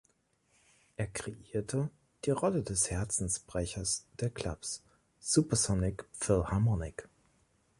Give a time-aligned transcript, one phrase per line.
[0.97, 1.91] Er kreierte
[2.25, 4.81] die Rolle des Herzensbrechers der Clubs,
[5.19, 7.07] Supersonic Phil Harmonic.